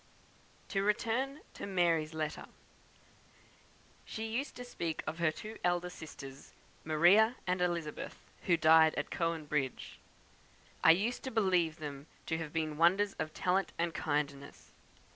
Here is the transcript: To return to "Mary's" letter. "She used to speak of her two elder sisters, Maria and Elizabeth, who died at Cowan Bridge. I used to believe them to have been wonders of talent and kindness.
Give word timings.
To 0.69 0.81
return 0.81 1.41
to 1.53 1.67
"Mary's" 1.67 2.15
letter. 2.15 2.47
"She 4.03 4.25
used 4.25 4.55
to 4.55 4.65
speak 4.65 5.03
of 5.05 5.19
her 5.19 5.29
two 5.31 5.59
elder 5.63 5.91
sisters, 5.91 6.53
Maria 6.83 7.35
and 7.45 7.61
Elizabeth, 7.61 8.17
who 8.47 8.57
died 8.57 8.95
at 8.95 9.11
Cowan 9.11 9.45
Bridge. 9.45 9.99
I 10.83 10.89
used 10.89 11.21
to 11.25 11.29
believe 11.29 11.77
them 11.77 12.07
to 12.25 12.39
have 12.39 12.51
been 12.51 12.77
wonders 12.79 13.13
of 13.19 13.31
talent 13.35 13.73
and 13.77 13.93
kindness. 13.93 14.71